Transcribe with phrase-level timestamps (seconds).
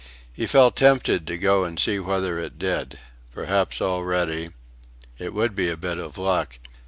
[0.33, 2.97] He felt tempted to go and see whether it did.
[3.35, 4.49] Perhaps already..
[5.19, 6.57] It would be a bit of luck.